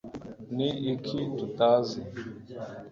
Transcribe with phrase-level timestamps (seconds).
[0.55, 1.99] ni iki tutazi